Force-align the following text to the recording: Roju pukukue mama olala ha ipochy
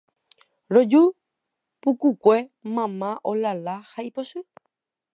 Roju 0.73 1.01
pukukue 1.81 2.37
mama 2.75 3.09
olala 3.31 3.75
ha 3.91 3.99
ipochy 4.09 4.41